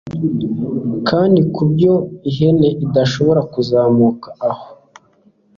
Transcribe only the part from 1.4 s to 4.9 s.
ku buryo ihene idashobora kuzamuka aho